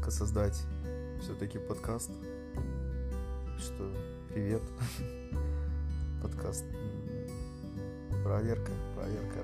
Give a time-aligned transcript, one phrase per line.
[0.00, 0.62] попытка создать
[1.20, 2.10] все-таки подкаст.
[3.58, 3.92] Что,
[4.30, 4.62] привет.
[6.22, 6.64] Подкаст.
[8.24, 9.40] Проверка, проверка.